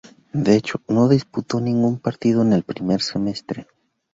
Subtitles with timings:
[0.33, 3.67] De hecho, no disputó ningún partido en el primer semestre.